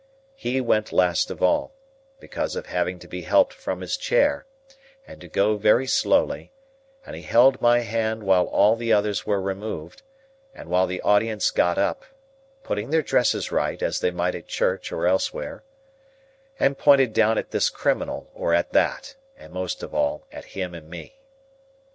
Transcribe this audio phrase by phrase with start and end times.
[0.33, 1.75] He went last of all,
[2.19, 4.47] because of having to be helped from his chair,
[5.05, 6.51] and to go very slowly;
[7.05, 10.01] and he held my hand while all the others were removed,
[10.55, 12.03] and while the audience got up
[12.63, 15.63] (putting their dresses right, as they might at church or elsewhere),
[16.59, 20.73] and pointed down at this criminal or at that, and most of all at him
[20.73, 21.21] and me.